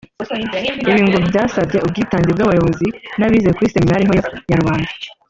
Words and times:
Ibi 0.89 1.01
ngo 1.07 1.17
byasabye 1.27 1.77
ubwitange 1.85 2.29
bw’abayobozi 2.35 2.87
n’abize 3.19 3.49
kuri 3.55 3.71
Seminari 3.73 4.03
nto 4.05 4.15
ya 4.17 4.25
Karubanda 4.47 4.91